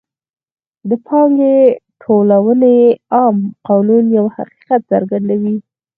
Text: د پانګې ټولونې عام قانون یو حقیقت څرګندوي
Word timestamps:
د 0.89 0.91
پانګې 1.07 1.55
ټولونې 2.01 2.77
عام 3.13 3.35
قانون 3.67 4.05
یو 4.17 4.25
حقیقت 4.35 4.81
څرګندوي 4.91 5.55